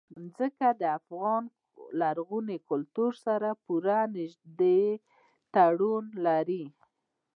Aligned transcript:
ځمکه 0.33 0.67
د 0.81 0.83
افغان 0.99 1.43
لرغوني 2.01 2.57
کلتور 2.69 3.11
سره 3.25 3.49
پوره 3.63 3.99
او 4.05 4.11
نږدې 4.15 4.81
تړاو 5.53 5.95
لري. 6.25 6.65